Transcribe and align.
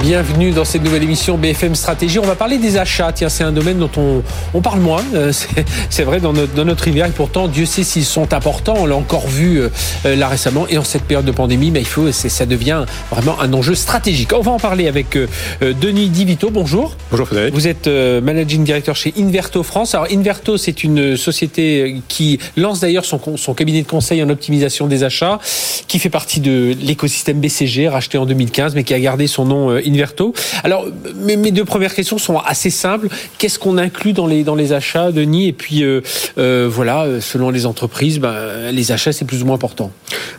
Bienvenue 0.00 0.52
dans 0.52 0.64
cette 0.64 0.82
nouvelle 0.82 1.02
émission 1.02 1.36
BFM 1.36 1.74
Stratégie. 1.74 2.18
On 2.18 2.24
va 2.24 2.34
parler 2.34 2.56
des 2.56 2.78
achats. 2.78 3.12
Tiens, 3.12 3.28
c'est 3.28 3.44
un 3.44 3.52
domaine 3.52 3.78
dont 3.78 3.90
on, 3.98 4.22
on 4.54 4.60
parle 4.62 4.80
moins. 4.80 5.02
Euh, 5.14 5.32
c'est 5.90 6.02
vrai 6.02 6.18
dans 6.18 6.32
notre, 6.32 6.54
dans 6.54 6.64
notre 6.64 6.88
univers. 6.88 7.06
Et 7.06 7.10
pourtant, 7.10 7.46
Dieu 7.46 7.66
sait 7.66 7.84
s'ils 7.84 8.06
sont 8.06 8.32
importants. 8.32 8.74
On 8.78 8.86
l'a 8.86 8.96
encore 8.96 9.28
vu 9.28 9.58
euh, 9.58 9.68
euh, 10.06 10.16
là 10.16 10.28
récemment. 10.28 10.66
Et 10.68 10.78
en 10.78 10.82
cette 10.82 11.02
période 11.02 11.26
de 11.26 11.30
pandémie, 11.30 11.70
mais 11.70 11.80
il 11.80 11.86
faut, 11.86 12.10
ça 12.10 12.46
devient 12.46 12.84
vraiment 13.10 13.38
un 13.40 13.52
enjeu 13.52 13.74
stratégique. 13.74 14.32
On 14.32 14.40
va 14.40 14.52
en 14.52 14.58
parler 14.58 14.88
avec 14.88 15.16
Denis 15.60 16.08
Divito. 16.08 16.50
Bonjour. 16.50 16.96
Bonjour 17.10 17.26
Frédéric. 17.26 17.54
Vous 17.54 17.68
êtes 17.68 17.86
managing 17.86 18.64
director 18.64 18.96
chez 18.96 19.12
Inverto 19.18 19.62
France. 19.62 19.94
Alors 19.94 20.08
Inverto, 20.10 20.56
c'est 20.56 20.84
une 20.84 21.16
société 21.18 22.00
qui 22.08 22.38
lance 22.56 22.80
d'ailleurs 22.80 23.04
son, 23.04 23.20
son 23.36 23.54
cabinet 23.54 23.82
de 23.82 23.88
conseil 23.88 24.22
en 24.22 24.30
optimisation 24.30 24.86
des 24.86 25.04
achats, 25.04 25.38
qui 25.86 25.98
fait 25.98 26.10
partie 26.10 26.40
de 26.40 26.74
l'écosystème 26.80 27.40
BCG, 27.40 27.88
racheté 27.88 28.16
en 28.16 28.26
2015, 28.26 28.74
mais 28.74 28.84
qui 28.84 28.94
a 28.94 29.00
gardé 29.00 29.26
son 29.26 29.44
nom 29.44 29.81
Inverto. 29.86 30.34
Alors, 30.64 30.86
mes, 31.16 31.50
deux 31.50 31.64
premières 31.64 31.94
questions 31.94 32.18
sont 32.18 32.38
assez 32.38 32.70
simples. 32.70 33.08
Qu'est-ce 33.38 33.58
qu'on 33.58 33.78
inclut 33.78 34.12
dans 34.12 34.26
les, 34.26 34.44
dans 34.44 34.54
les 34.54 34.72
achats, 34.72 35.12
Denis? 35.12 35.48
Et 35.48 35.52
puis, 35.52 35.82
euh, 35.82 36.00
euh, 36.38 36.68
voilà, 36.70 37.20
selon 37.20 37.50
les 37.50 37.66
entreprises, 37.66 38.18
ben, 38.18 38.70
les 38.72 38.92
achats, 38.92 39.12
c'est 39.12 39.24
plus 39.24 39.42
ou 39.42 39.46
moins 39.46 39.56
important. 39.56 39.90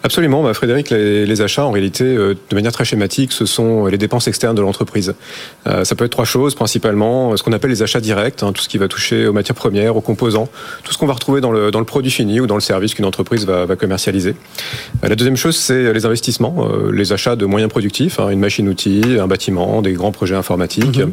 Absolument, 0.04 0.44
bah, 0.44 0.54
Frédéric, 0.54 0.90
les, 0.90 1.42
achats, 1.42 1.66
en 1.66 1.72
réalité, 1.72 2.04
euh, 2.04 2.36
de 2.50 2.56
manière 2.56 2.72
très 2.72 2.86
schématique, 2.86 3.32
ce 3.32 3.46
sont 3.46 3.88
les 3.88 3.98
dépenses 3.98 4.28
externes 4.28 4.56
de 4.56 4.62
l'entreprise. 4.62 5.14
ça 5.66 5.96
peut 5.96 6.06
être 6.06 6.12
trois 6.12 6.26
choses, 6.26 6.56
principalement 6.56 7.36
ce 7.38 7.44
qu'on 7.44 7.54
appelle 7.54 7.72
les 7.72 7.84
achats 7.84 8.00
directs, 8.00 8.44
hein, 8.44 8.52
tout 8.54 8.62
ce 8.62 8.70
qui 8.70 8.78
va 8.78 8.88
toucher 8.88 9.28
aux 9.28 9.34
matières 9.34 9.56
premières, 9.56 9.96
aux 9.96 10.02
composants, 10.02 10.48
tout 10.84 10.94
ce 10.94 10.98
qu'on 10.98 11.08
va 11.08 11.14
retrouver 11.14 11.42
dans 11.42 11.52
le, 11.52 11.72
produit 11.84 12.12
fini 12.12 12.40
ou 12.40 12.48
dans 12.48 12.56
le 12.56 12.62
service 12.62 12.94
qu'une 12.94 13.06
entreprise 13.06 13.46
va, 13.46 13.66
va 13.66 13.76
commercialiser. 13.76 14.36
la 15.02 15.16
deuxième 15.16 15.36
chose, 15.36 15.58
c'est 15.58 15.92
les 15.92 16.06
investissements, 16.06 16.68
les 16.92 17.12
achats 17.12 17.36
de 17.36 17.46
moyens 17.46 17.70
productifs, 17.70 18.20
hein, 18.20 18.30
une 18.30 18.40
machine-outil, 18.40 19.02
un 19.20 19.28
bâtiment, 19.34 19.82
des 19.82 19.94
grands 19.94 20.12
projets 20.12 20.36
informatiques. 20.36 21.00
Mhm. 21.00 21.12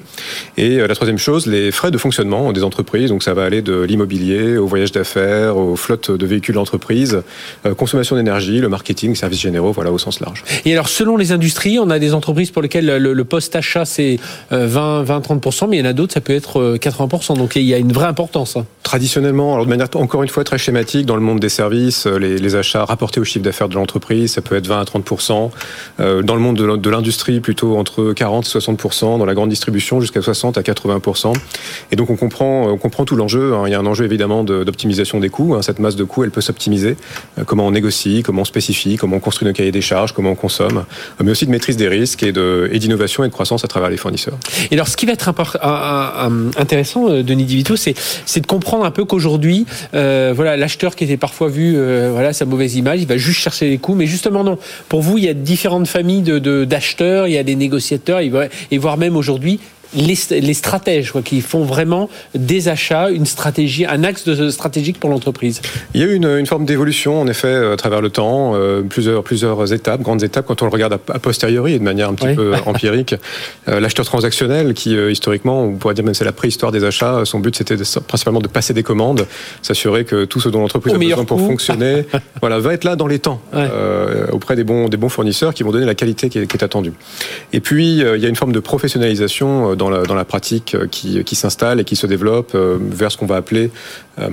Et 0.58 0.78
euh, 0.78 0.86
la 0.86 0.94
troisième 0.94 1.16
chose, 1.16 1.46
les 1.46 1.72
frais 1.72 1.90
de 1.90 1.96
fonctionnement 1.96 2.52
des 2.52 2.62
entreprises. 2.62 3.08
Donc 3.08 3.22
ça 3.22 3.32
va 3.32 3.44
aller 3.44 3.62
de 3.62 3.80
l'immobilier 3.80 4.58
au 4.58 4.66
voyage 4.66 4.92
d'affaires, 4.92 5.56
aux 5.56 5.74
flottes 5.74 6.10
de 6.10 6.26
véhicules 6.26 6.54
d'entreprise, 6.54 7.22
euh, 7.64 7.74
consommation 7.74 8.16
d'énergie, 8.16 8.58
le 8.58 8.68
marketing, 8.68 9.14
services 9.14 9.40
généraux, 9.40 9.72
voilà 9.72 9.90
au 9.90 9.96
sens 9.96 10.20
large. 10.20 10.44
Et 10.66 10.72
alors 10.74 10.90
selon 10.90 11.16
les 11.16 11.32
industries, 11.32 11.78
on 11.78 11.88
a 11.88 11.98
des 11.98 12.12
entreprises 12.12 12.50
pour 12.50 12.60
lesquelles 12.60 12.98
le, 12.98 13.24
post-achat 13.24 13.86
c'est 13.86 14.18
20, 14.50 15.02
20, 15.02 15.20
30%, 15.20 15.68
mais 15.70 15.78
il 15.78 15.80
y 15.80 15.82
en 15.82 15.88
a 15.88 15.94
d'autres, 15.94 16.12
ça 16.12 16.20
peut 16.20 16.34
être 16.34 16.76
80%. 16.76 17.32
Euh, 17.32 17.36
Donc 17.36 17.56
il 17.56 17.62
y 17.62 17.72
a 17.72 17.78
une 17.78 17.92
vraie 17.92 18.08
importance. 18.08 18.56
Hein. 18.56 18.66
Traditionnellement, 18.82 19.54
alors 19.54 19.64
de 19.64 19.70
manière 19.70 19.88
encore 19.94 20.22
une 20.22 20.28
fois 20.28 20.44
très 20.44 20.58
schématique, 20.58 21.06
dans 21.06 21.16
le 21.16 21.22
monde 21.22 21.40
des 21.40 21.48
services, 21.48 22.06
les, 22.06 22.36
les 22.36 22.54
achats 22.54 22.84
rapportés 22.84 23.20
au 23.20 23.24
chiffre 23.24 23.44
d'affaires 23.44 23.70
de 23.70 23.76
l'entreprise, 23.76 24.32
ça 24.32 24.42
peut 24.42 24.56
être 24.56 24.66
20 24.66 24.80
à 24.80 24.84
30%. 24.84 25.50
dans 26.22 26.34
le 26.34 26.40
monde 26.40 26.56
de 26.56 26.90
l'industrie, 26.90 27.40
plutôt 27.40 27.78
entre 27.78 28.09
40 28.12 28.46
60%, 28.58 29.18
dans 29.18 29.24
la 29.24 29.34
grande 29.34 29.50
distribution 29.50 30.00
jusqu'à 30.00 30.22
60 30.22 30.58
à 30.58 30.62
80%. 30.62 31.32
Et 31.92 31.96
donc 31.96 32.10
on 32.10 32.16
comprend, 32.16 32.68
on 32.68 32.78
comprend 32.78 33.04
tout 33.04 33.16
l'enjeu. 33.16 33.54
Hein. 33.54 33.64
Il 33.66 33.70
y 33.70 33.74
a 33.74 33.78
un 33.78 33.86
enjeu 33.86 34.04
évidemment 34.04 34.44
d'optimisation 34.44 35.20
des 35.20 35.28
coûts. 35.28 35.54
Hein. 35.54 35.62
Cette 35.62 35.78
masse 35.78 35.96
de 35.96 36.04
coûts, 36.04 36.24
elle 36.24 36.30
peut 36.30 36.40
s'optimiser. 36.40 36.96
Euh, 37.38 37.44
comment 37.44 37.66
on 37.66 37.70
négocie, 37.70 38.22
comment 38.24 38.42
on 38.42 38.44
spécifie, 38.44 38.96
comment 38.96 39.16
on 39.16 39.20
construit 39.20 39.46
nos 39.46 39.54
cahiers 39.54 39.72
des 39.72 39.80
charges, 39.80 40.12
comment 40.12 40.30
on 40.30 40.34
consomme, 40.34 40.78
euh, 40.78 41.24
mais 41.24 41.30
aussi 41.30 41.46
de 41.46 41.50
maîtrise 41.50 41.76
des 41.76 41.88
risques 41.88 42.22
et 42.22 42.32
d'innovation 42.32 43.24
et, 43.24 43.28
de 43.28 43.32
croissance 43.32 43.64
à 43.64 43.68
travers 43.68 43.90
les 43.90 43.96
fournisseurs. 43.96 44.38
Et 44.70 44.74
alors 44.74 44.88
ce 44.88 44.96
qui 44.96 45.06
va 45.06 45.12
être 45.12 45.28
intéressant, 46.56 47.08
euh, 47.08 47.22
Denis 47.22 47.44
Divito, 47.44 47.76
c'est 47.76 47.94
de 48.40 48.46
comprendre 48.46 48.84
un 48.84 48.90
peu 48.90 49.04
qu'aujourd'hui, 49.04 49.66
voilà, 49.92 50.56
l'acheteur 50.56 50.96
qui 50.96 51.04
était 51.04 51.16
parfois 51.16 51.48
vu, 51.48 51.76
voilà, 52.10 52.32
sa 52.32 52.44
mauvaise 52.44 52.76
image, 52.76 53.00
il 53.02 53.06
va 53.06 53.16
juste 53.16 53.40
chercher 53.40 53.68
les 53.68 53.78
coûts, 53.78 53.94
mais 53.94 54.06
justement 54.06 54.44
non. 54.44 54.58
Pour 54.88 55.02
vous, 55.02 55.18
il 55.18 55.24
y 55.24 55.28
a 55.28 55.34
différentes 55.34 55.86
familles 55.86 56.22
d'acheteurs, 56.66 57.26
il 57.26 57.34
y 57.34 57.38
a 57.38 57.42
des 57.42 57.56
négociateurs, 57.56 57.99
et 58.70 58.78
voire 58.78 58.96
même 58.96 59.16
aujourd'hui 59.16 59.60
les, 59.94 60.54
stratèges 60.54 61.12
quoi, 61.12 61.22
qui 61.22 61.40
font 61.40 61.64
vraiment 61.64 62.08
des 62.34 62.68
achats, 62.68 63.10
une 63.10 63.26
stratégie, 63.26 63.86
un 63.86 64.04
axe 64.04 64.24
de, 64.24 64.50
stratégique 64.50 65.00
pour 65.00 65.10
l'entreprise 65.10 65.60
Il 65.94 66.00
y 66.00 66.04
a 66.04 66.06
eu 66.06 66.14
une, 66.14 66.46
forme 66.46 66.64
d'évolution, 66.64 67.20
en 67.20 67.26
effet, 67.26 67.48
euh, 67.48 67.74
à 67.74 67.76
travers 67.76 68.00
le 68.00 68.10
temps, 68.10 68.52
euh, 68.54 68.82
plusieurs, 68.82 69.22
plusieurs 69.22 69.72
étapes, 69.72 70.00
grandes 70.02 70.22
étapes, 70.22 70.46
quand 70.46 70.62
on 70.62 70.66
le 70.66 70.70
regarde 70.70 70.92
a, 70.92 71.18
posteriori 71.18 71.74
et 71.74 71.78
de 71.78 71.84
manière 71.84 72.08
un 72.08 72.14
petit 72.14 72.34
peu 72.34 72.52
empirique. 72.66 73.14
Euh, 73.68 73.80
l'acheteur 73.80 74.04
transactionnel, 74.04 74.74
qui 74.74 74.94
historiquement, 74.94 75.64
on 75.64 75.74
pourrait 75.74 75.94
dire 75.94 76.04
même 76.04 76.14
c'est 76.14 76.24
la 76.24 76.32
préhistoire 76.32 76.72
des 76.72 76.84
achats, 76.84 77.22
son 77.24 77.40
but 77.40 77.56
c'était 77.56 77.76
principalement 78.06 78.40
de 78.40 78.48
passer 78.48 78.74
des 78.74 78.82
commandes, 78.82 79.26
s'assurer 79.62 80.04
que 80.04 80.24
tout 80.24 80.40
ce 80.40 80.48
dont 80.48 80.60
l'entreprise 80.60 80.94
a 80.94 80.98
besoin 80.98 81.24
pour 81.24 81.40
fonctionner 81.40 82.06
voilà, 82.40 82.58
va 82.58 82.74
être 82.74 82.84
là 82.84 82.96
dans 82.96 83.06
les 83.06 83.18
temps, 83.18 83.40
auprès 84.32 84.56
des 84.56 84.64
bons, 84.64 84.88
des 84.88 84.96
bons 84.96 85.08
fournisseurs 85.08 85.54
qui 85.54 85.62
vont 85.62 85.72
donner 85.72 85.86
la 85.86 85.94
qualité 85.94 86.28
qui 86.28 86.38
est, 86.38 86.46
qui 86.46 86.56
est 86.56 86.64
attendue. 86.64 86.92
Et 87.52 87.60
puis, 87.60 87.98
il 87.98 88.20
y 88.20 88.26
a 88.26 88.28
une 88.28 88.36
forme 88.36 88.52
de 88.52 88.60
professionnalisation 88.60 89.74
dans 89.80 89.90
la, 89.90 90.02
dans 90.02 90.14
la 90.14 90.26
pratique 90.26 90.74
euh, 90.74 90.86
qui, 90.86 91.24
qui 91.24 91.34
s'installe 91.34 91.80
et 91.80 91.84
qui 91.84 91.96
se 91.96 92.06
développe 92.06 92.52
euh, 92.54 92.76
vers 92.80 93.10
ce 93.10 93.16
qu'on 93.16 93.26
va 93.26 93.36
appeler 93.36 93.70
euh, 94.20 94.28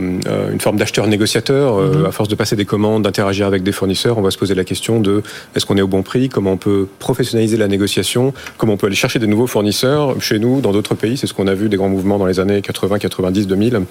une 0.52 0.60
forme 0.60 0.76
d'acheteur-négociateur. 0.76 1.78
Mhm. 1.78 2.06
À 2.06 2.12
force 2.12 2.28
de 2.28 2.36
passer 2.36 2.58
des 2.58 2.66
commandes, 2.66 3.04
d'interagir 3.04 3.48
avec 3.48 3.64
des 3.64 3.72
fournisseurs, 3.72 4.18
on 4.18 4.22
va 4.22 4.32
se 4.32 4.38
poser 4.38 4.56
la 4.56 4.66
question 4.66 5.00
de 5.00 5.24
est-ce 5.56 5.66
qu'on 5.66 5.78
est 5.78 5.82
au 5.82 5.88
bon 5.88 6.04
prix, 6.04 6.28
comment 6.28 6.52
on 6.52 6.58
peut 6.58 6.88
professionnaliser 7.00 7.56
la 7.56 7.70
négociation, 7.70 8.34
comment 8.58 8.74
on 8.74 8.78
peut 8.78 8.88
aller 8.88 8.96
chercher 8.96 9.20
des 9.20 9.28
nouveaux 9.28 9.48
fournisseurs 9.48 10.22
chez 10.22 10.38
nous, 10.38 10.60
dans 10.60 10.74
d'autres 10.74 10.96
pays? 10.96 11.16
C'est 11.16 11.28
ce 11.28 11.34
qu'on 11.34 11.48
a 11.48 11.54
vu 11.54 11.70
des 11.70 11.78
grands 11.78 11.90
mouvements 11.90 12.18
dans 12.18 12.26
les 12.26 12.42
années 12.42 12.62
80, 12.62 13.00
90, 13.00 13.48
2000. 13.48 13.82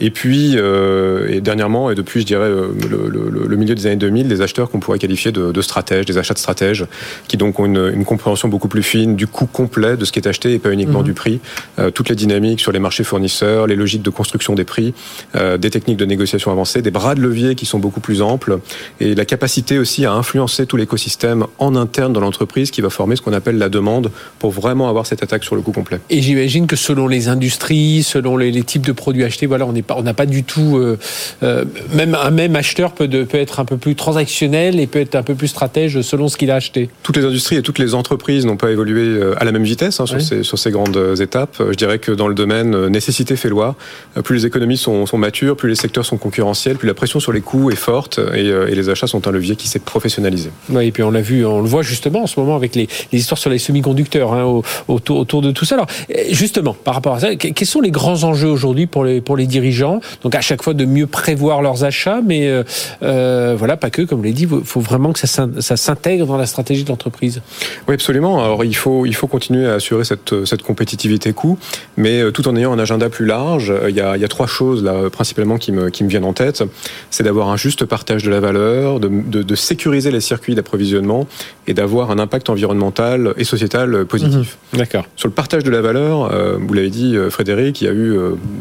Et 0.00 0.10
puis, 0.10 0.54
et 0.54 1.40
dernièrement, 1.40 1.90
et 1.90 1.94
depuis, 1.94 2.20
je 2.20 2.26
dirais, 2.26 2.48
le, 2.50 3.56
milieu 3.56 3.74
des 3.74 3.86
années 3.86 3.96
2000, 3.96 4.28
des 4.28 4.42
acheteurs 4.42 4.70
qu'on 4.70 4.80
pourrait 4.80 4.98
qualifier 4.98 5.32
de, 5.32 5.50
de, 5.50 5.62
stratèges, 5.62 6.04
des 6.04 6.18
achats 6.18 6.34
de 6.34 6.38
stratèges, 6.38 6.86
qui 7.26 7.38
donc 7.38 7.58
ont 7.58 7.64
une, 7.64 7.90
une 7.94 8.04
compréhension 8.04 8.48
beaucoup 8.48 8.68
plus 8.68 8.82
fine 8.82 9.16
du 9.16 9.26
coût 9.26 9.46
complet 9.46 9.96
de 9.96 10.04
ce 10.04 10.12
qui 10.12 10.18
est 10.18 10.28
acheté 10.28 10.60
pas 10.62 10.72
uniquement 10.72 11.00
mhm. 11.00 11.04
du 11.04 11.12
prix. 11.12 11.40
Euh, 11.78 11.90
toutes 11.90 12.08
les 12.08 12.14
dynamiques 12.14 12.60
sur 12.60 12.72
les 12.72 12.78
marchés 12.78 13.04
fournisseurs, 13.04 13.66
les 13.66 13.76
logiques 13.76 14.02
de 14.02 14.10
construction 14.10 14.54
des 14.54 14.64
prix, 14.64 14.94
euh, 15.36 15.58
des 15.58 15.70
techniques 15.70 15.96
de 15.96 16.04
négociation 16.04 16.50
avancées, 16.50 16.82
des 16.82 16.90
bras 16.90 17.14
de 17.14 17.20
levier 17.20 17.54
qui 17.54 17.66
sont 17.66 17.78
beaucoup 17.78 18.00
plus 18.00 18.22
amples 18.22 18.58
et 19.00 19.14
la 19.14 19.24
capacité 19.24 19.78
aussi 19.78 20.06
à 20.06 20.12
influencer 20.12 20.66
tout 20.66 20.76
l'écosystème 20.76 21.46
en 21.58 21.76
interne 21.76 22.12
dans 22.12 22.20
l'entreprise 22.20 22.70
qui 22.70 22.80
va 22.80 22.90
former 22.90 23.16
ce 23.16 23.22
qu'on 23.22 23.32
appelle 23.32 23.58
la 23.58 23.68
demande 23.68 24.10
pour 24.38 24.50
vraiment 24.50 24.88
avoir 24.88 25.06
cette 25.06 25.22
attaque 25.22 25.44
sur 25.44 25.56
le 25.56 25.62
coût 25.62 25.72
complet. 25.72 26.00
Et 26.10 26.22
j'imagine 26.22 26.66
que 26.66 26.76
selon 26.76 27.08
les 27.08 27.28
industries, 27.28 28.02
selon 28.02 28.36
les, 28.36 28.62
types 28.62 28.86
de 28.86 28.92
produits 28.92 29.24
achetés, 29.24 29.46
voilà, 29.46 29.66
on 29.66 29.72
n'est 29.72 29.82
pas, 29.82 29.96
on 29.98 30.02
n'a 30.02 30.14
pas 30.14 30.26
du 30.26 30.44
tout, 30.44 30.76
euh, 30.76 31.64
même 31.94 32.14
un 32.14 32.30
même 32.30 32.54
acheteur 32.54 32.92
peut, 32.92 33.08
peut 33.08 33.38
être 33.38 33.58
un 33.58 33.64
peu 33.64 33.76
plus 33.76 33.96
transactionnel 33.96 34.78
et 34.78 34.86
peut 34.86 35.00
être 35.00 35.16
un 35.16 35.22
peu 35.22 35.34
plus 35.34 35.48
stratège 35.48 36.00
selon 36.02 36.28
ce 36.28 36.36
qu'il 36.36 36.50
a 36.50 36.54
acheté. 36.54 36.90
Toutes 37.02 37.16
les 37.16 37.24
industries 37.24 37.56
et 37.56 37.62
toutes 37.62 37.80
les 37.80 37.94
entreprises 37.94 38.46
n'ont 38.46 38.56
pas 38.56 38.70
évolué 38.70 39.20
à 39.36 39.44
la 39.44 39.52
même 39.52 39.64
vitesse 39.64 39.98
hein, 40.00 40.06
sur, 40.06 40.20
ces, 40.20 40.42
sur 40.52 40.58
ces 40.58 40.70
grandes 40.70 41.18
étapes. 41.18 41.62
Je 41.66 41.76
dirais 41.76 41.98
que 41.98 42.12
dans 42.12 42.28
le 42.28 42.34
domaine 42.34 42.74
euh, 42.74 42.88
nécessité 42.90 43.36
fait 43.36 43.48
loi, 43.48 43.74
euh, 44.18 44.20
plus 44.20 44.36
les 44.36 44.46
économies 44.46 44.76
sont, 44.76 45.06
sont, 45.06 45.16
matures, 45.16 45.56
plus 45.56 45.70
les 45.70 45.74
secteurs 45.74 46.04
sont 46.04 46.18
concurrentiels, 46.18 46.76
plus 46.76 46.86
la 46.86 46.92
pression 46.92 47.20
sur 47.20 47.32
les 47.32 47.40
coûts 47.40 47.70
est 47.70 47.74
forte 47.74 48.18
et, 48.18 48.50
euh, 48.50 48.68
et 48.68 48.74
les 48.74 48.90
achats 48.90 49.06
sont 49.06 49.26
un 49.26 49.30
levier 49.30 49.56
qui 49.56 49.66
s'est 49.66 49.78
professionnalisé. 49.78 50.50
Oui, 50.68 50.88
et 50.88 50.92
puis 50.92 51.02
on 51.02 51.10
l'a 51.10 51.22
vu, 51.22 51.46
on 51.46 51.62
le 51.62 51.68
voit 51.68 51.80
justement 51.80 52.24
en 52.24 52.26
ce 52.26 52.38
moment 52.38 52.54
avec 52.54 52.74
les, 52.74 52.86
les 53.12 53.18
histoires 53.18 53.38
sur 53.38 53.48
les 53.48 53.56
semi-conducteurs 53.56 54.34
hein, 54.34 54.44
autour, 54.88 55.20
autour, 55.20 55.40
de 55.40 55.52
tout 55.52 55.64
ça. 55.64 55.76
Alors 55.76 55.86
justement, 56.28 56.74
par 56.74 56.92
rapport 56.92 57.14
à 57.14 57.20
ça, 57.20 57.34
quels 57.36 57.66
sont 57.66 57.80
les 57.80 57.90
grands 57.90 58.24
enjeux 58.24 58.50
aujourd'hui 58.50 58.86
pour 58.86 59.06
les, 59.06 59.22
pour 59.22 59.38
les 59.38 59.46
dirigeants? 59.46 60.00
Donc 60.22 60.34
à 60.34 60.42
chaque 60.42 60.62
fois 60.62 60.74
de 60.74 60.84
mieux 60.84 61.06
prévoir 61.06 61.62
leurs 61.62 61.84
achats, 61.84 62.20
mais 62.22 62.62
euh, 63.02 63.54
voilà, 63.58 63.78
pas 63.78 63.88
que, 63.88 64.02
comme 64.02 64.18
vous 64.18 64.24
l'avez 64.24 64.34
dit, 64.34 64.46
il 64.50 64.64
faut 64.66 64.80
vraiment 64.80 65.14
que 65.14 65.26
ça, 65.26 65.48
ça 65.60 65.76
s'intègre 65.78 66.26
dans 66.26 66.36
la 66.36 66.46
stratégie 66.46 66.84
de 66.84 66.90
l'entreprise. 66.90 67.40
Oui, 67.88 67.94
absolument. 67.94 68.44
Alors 68.44 68.64
il 68.64 68.76
faut, 68.76 69.06
il 69.06 69.14
faut 69.14 69.28
continuer 69.28 69.66
à 69.66 69.74
assurer 69.74 70.04
cette 70.04 70.31
cette 70.44 70.62
compétitivité 70.62 71.32
coût, 71.32 71.58
mais 71.96 72.20
euh, 72.20 72.30
tout 72.30 72.48
en 72.48 72.56
ayant 72.56 72.72
un 72.72 72.78
agenda 72.78 73.08
plus 73.08 73.26
large. 73.26 73.70
Euh, 73.70 73.90
il 73.90 73.96
y 73.96 74.00
a, 74.00 74.16
il 74.16 74.22
y 74.22 74.24
a 74.24 74.28
trois 74.28 74.46
choses 74.46 74.82
là 74.82 75.10
principalement 75.10 75.58
qui 75.58 75.72
me, 75.72 75.90
qui 75.90 76.04
me 76.04 76.08
viennent 76.08 76.24
en 76.24 76.32
tête. 76.32 76.62
C'est 77.10 77.22
d'avoir 77.22 77.48
un 77.48 77.56
juste 77.56 77.84
partage 77.84 78.22
de 78.22 78.30
la 78.30 78.40
valeur, 78.40 79.00
de, 79.00 79.08
de, 79.08 79.42
de 79.42 79.54
sécuriser 79.54 80.10
les 80.10 80.20
circuits 80.20 80.54
d'approvisionnement 80.54 81.26
et 81.66 81.74
d'avoir 81.74 82.10
un 82.10 82.18
impact 82.18 82.50
environnemental 82.50 83.34
et 83.36 83.44
sociétal 83.44 84.04
positif. 84.06 84.58
Mhm. 84.72 84.78
D'accord. 84.78 85.04
Sur 85.16 85.28
le 85.28 85.34
partage 85.34 85.64
de 85.64 85.70
la 85.70 85.80
valeur, 85.80 86.32
euh, 86.32 86.58
vous 86.60 86.74
l'avez 86.74 86.90
dit, 86.90 87.16
Frédéric, 87.30 87.80
il 87.80 87.84
y 87.84 87.88
a 87.88 87.92
eu 87.92 88.16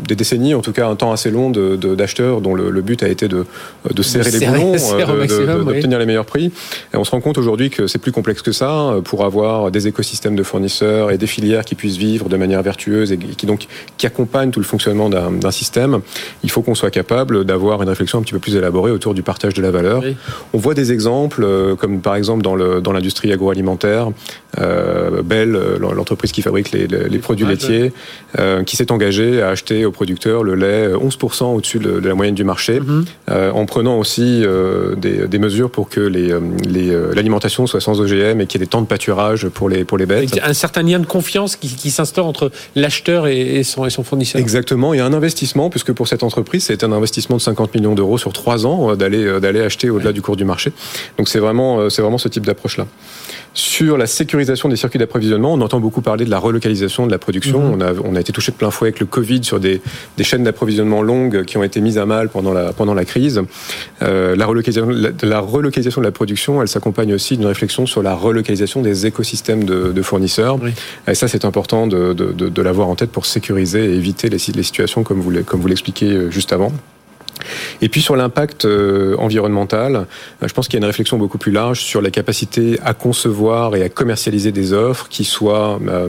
des 0.07 0.15
décennies, 0.15 0.53
en 0.53 0.61
tout 0.61 0.71
cas 0.71 0.87
un 0.87 0.95
temps 0.95 1.11
assez 1.11 1.31
long 1.31 1.49
d'acheteurs 1.49 2.41
dont 2.41 2.53
le, 2.53 2.69
le, 2.69 2.81
but 2.81 3.03
a 3.03 3.07
été 3.07 3.27
de, 3.27 3.45
de 3.89 4.01
serrer, 4.01 4.31
les 4.31 4.45
boulons, 4.45 4.75
d'obtenir 5.63 5.99
les 5.99 6.05
meilleurs 6.05 6.25
prix. 6.25 6.51
Et 6.93 6.97
on 6.97 7.03
se 7.03 7.11
rend 7.11 7.21
compte 7.21 7.37
aujourd'hui 7.37 7.69
que 7.69 7.87
c'est 7.87 7.99
plus 7.99 8.11
complexe 8.11 8.41
que 8.41 8.51
ça 8.51 8.95
pour 9.03 9.25
avoir 9.25 9.71
des 9.71 9.87
écosystèmes 9.87 10.35
de 10.35 10.43
fournisseurs 10.43 11.11
et 11.11 11.17
des 11.17 11.27
filières 11.27 11.60
qui 11.63 11.75
puissent 11.75 11.97
vivre 11.97 12.29
de 12.29 12.37
manière 12.37 12.61
vertueuse 12.61 13.11
et 13.11 13.17
qui 13.17 13.45
donc 13.45 13.67
qui 13.97 14.07
accompagne 14.07 14.51
tout 14.51 14.59
le 14.59 14.65
fonctionnement 14.65 15.09
d'un 15.09 15.51
système, 15.51 16.01
il 16.43 16.51
faut 16.51 16.61
qu'on 16.61 16.75
soit 16.75 16.91
capable 16.91 17.45
d'avoir 17.45 17.81
une 17.81 17.89
réflexion 17.89 18.19
un 18.19 18.21
petit 18.21 18.33
peu 18.33 18.39
plus 18.39 18.55
élaborée 18.55 18.91
autour 18.91 19.13
du 19.13 19.23
partage 19.23 19.53
de 19.53 19.61
la 19.61 19.71
valeur. 19.71 20.03
On 20.53 20.57
voit 20.57 20.73
des 20.73 20.91
exemples, 20.91 21.43
euh, 21.43 21.75
comme 21.75 22.01
par 22.01 22.15
exemple 22.15 22.41
dans 22.41 22.55
l'industrie 22.93 23.29
dans 23.29 23.33
agroalimentaire, 23.35 24.11
euh, 24.59 25.21
Bell, 25.21 25.57
l'entreprise 25.79 26.31
qui 26.31 26.41
fabrique 26.41 26.71
les, 26.71 26.87
les 26.87 27.19
produits 27.19 27.45
laitiers, 27.45 27.93
euh, 28.39 28.63
qui 28.63 28.75
s'est 28.75 28.91
engagée 28.91 29.41
à 29.41 29.49
acheter 29.49 29.85
aux 29.85 29.91
producteurs 29.91 30.43
le 30.43 30.55
lait 30.55 30.91
est 30.91 30.93
11% 30.93 31.55
au-dessus 31.55 31.79
de, 31.79 31.99
la 32.07 32.15
moyenne 32.15 32.35
du 32.35 32.43
marché, 32.43 32.79
mhm. 32.79 33.05
en 33.53 33.65
prenant 33.65 33.97
aussi 33.97 34.43
des, 34.97 35.39
mesures 35.39 35.71
pour 35.71 35.89
que 35.89 36.01
l'alimentation 37.15 37.65
soit 37.65 37.81
sans 37.81 37.99
OGM 37.99 38.41
et 38.41 38.45
qu'il 38.45 38.59
y 38.59 38.63
ait 38.63 38.65
des 38.65 38.69
temps 38.69 38.81
de 38.81 38.87
pâturage 38.87 39.47
pour 39.49 39.69
les, 39.69 39.85
pour 39.85 39.97
les 39.97 40.05
bêtes. 40.05 40.39
Un 40.43 40.53
certain 40.53 40.83
lien 40.83 40.99
de 40.99 41.05
confiance 41.05 41.50
qui, 41.57 41.91
s'instaure 41.91 42.25
entre 42.25 42.51
l'acheteur 42.75 43.27
et, 43.27 43.63
son, 43.63 43.85
et 43.85 43.89
son 43.89 44.03
fournisseur. 44.03 44.39
Exactement, 44.39 44.93
il 44.93 44.97
y 44.97 44.99
a 44.99 45.05
un 45.05 45.13
investissement, 45.13 45.69
puisque 45.69 45.91
pour 45.93 46.07
cette 46.07 46.23
entreprise, 46.23 46.65
c'est 46.65 46.83
un 46.83 46.91
investissement 46.91 47.37
de 47.37 47.41
50 47.41 47.73
millions 47.75 47.95
d'euros 47.95 48.17
sur 48.17 48.33
trois 48.33 48.65
ans 48.65 48.95
d'aller 48.95 49.39
d'aller 49.39 49.61
acheter 49.61 49.89
au-delà 49.89 50.13
du 50.13 50.21
cours 50.21 50.35
du 50.35 50.45
marché. 50.45 50.71
Donc 51.17 51.29
c'est 51.29 51.39
vraiment, 51.39 51.89
c'est 51.89 52.01
vraiment 52.01 52.17
ce 52.17 52.27
type 52.27 52.45
d'approche-là. 52.45 52.87
Sur 53.53 53.97
la 53.97 54.07
sécurisation 54.07 54.69
des 54.69 54.77
circuits 54.77 54.99
d'approvisionnement, 54.99 55.53
on 55.53 55.61
entend 55.61 55.79
beaucoup 55.79 56.01
parler 56.01 56.23
de 56.23 56.29
la 56.29 56.39
relocalisation 56.39 57.05
de 57.05 57.11
la 57.11 57.19
production. 57.19 57.59
Mhm. 57.59 57.73
on, 57.73 57.81
a, 57.81 57.93
on, 58.03 58.15
a, 58.15 58.19
été 58.21 58.31
touché 58.31 58.51
de 58.51 58.57
plein 58.57 58.71
fouet 58.71 58.89
avec 58.89 58.99
le 59.01 59.05
Covid 59.05 59.43
sur 59.43 59.59
des, 59.59 59.81
des 60.17 60.23
chaînes 60.23 60.43
d'approvisionnement 60.43 61.01
longues 61.01 61.43
qui 61.43 61.57
ont 61.57 61.63
été 61.63 61.81
mises 61.81 61.97
à 61.97 62.05
mal 62.05 62.29
pendant 62.29 62.53
la, 62.53 62.71
pendant 62.71 62.93
la 62.93 63.03
crise. 63.03 63.41
Euh, 64.01 64.35
la, 64.37 64.45
relocalisation, 64.45 64.89
la, 65.21 65.39
relocalisation 65.39 65.99
de 65.99 66.05
la 66.05 66.11
production, 66.11 66.61
elle 66.61 66.69
s'accompagne 66.69 67.13
aussi 67.13 67.35
d'une 67.35 67.45
réflexion 67.45 67.85
sur 67.85 68.01
la 68.01 68.15
relocalisation 68.15 68.81
des 68.81 69.05
écosystèmes 69.05 69.65
de, 69.65 69.91
de 69.91 70.01
fournisseurs. 70.01 70.57
Et 71.07 71.15
ça, 71.15 71.27
c'est 71.27 71.43
important 71.43 71.87
de, 71.87 72.13
de, 72.13 72.31
de 72.31 72.61
l'avoir 72.61 72.87
en 72.87 72.95
tête 72.95 73.11
pour 73.11 73.25
sécuriser 73.25 73.83
et 73.83 73.95
éviter 73.95 74.29
les, 74.29 74.37
les 74.55 74.63
situations 74.63 75.03
comme 75.03 75.19
vous, 75.19 75.67
l'expliquez 75.67 76.11
euh, 76.11 76.31
juste 76.31 76.53
avant. 76.53 76.71
Et 77.81 77.89
puis 77.89 78.01
sur 78.01 78.15
l'impact 78.15 78.65
euh, 78.65 79.15
environnemental, 79.17 79.95
euh, 79.95 80.47
je 80.47 80.53
pense 80.53 80.67
qu'il 80.67 80.75
y 80.75 80.77
a 80.77 80.83
une 80.83 80.85
réflexion 80.85 81.17
beaucoup 81.17 81.37
plus 81.37 81.51
large 81.51 81.81
sur 81.81 82.01
la 82.01 82.11
capacité 82.11 82.79
à 82.83 82.93
concevoir 82.93 83.75
et 83.75 83.83
à 83.83 83.89
commercialiser 83.89 84.51
des 84.51 84.73
offres 84.73 85.07
qui 85.09 85.23
soient 85.23 85.79
euh, 85.87 86.07